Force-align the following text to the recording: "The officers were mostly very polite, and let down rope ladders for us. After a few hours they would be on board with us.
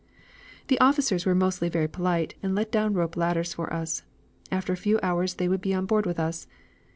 "The 0.67 0.79
officers 0.79 1.27
were 1.27 1.35
mostly 1.35 1.69
very 1.69 1.87
polite, 1.87 2.33
and 2.41 2.55
let 2.55 2.71
down 2.71 2.95
rope 2.95 3.15
ladders 3.15 3.53
for 3.53 3.71
us. 3.71 4.01
After 4.51 4.73
a 4.73 4.75
few 4.75 4.99
hours 5.03 5.35
they 5.35 5.47
would 5.47 5.61
be 5.61 5.75
on 5.75 5.85
board 5.85 6.07
with 6.07 6.19
us. 6.19 6.47